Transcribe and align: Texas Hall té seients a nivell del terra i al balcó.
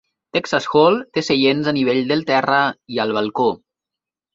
Texas 0.37 0.65
Hall 0.73 0.97
té 1.19 1.25
seients 1.29 1.71
a 1.75 1.75
nivell 1.81 2.03
del 2.15 2.27
terra 2.33 2.61
i 2.97 3.07
al 3.09 3.19
balcó. 3.23 3.51